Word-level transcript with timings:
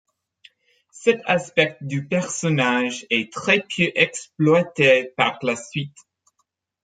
Cet 0.89 1.21
aspect 1.27 1.77
du 1.81 2.07
personnage 2.07 3.05
est 3.11 3.31
très 3.31 3.59
peu 3.59 3.91
exploité 3.93 5.13
par 5.15 5.37
la 5.43 5.55
suite. 5.55 5.95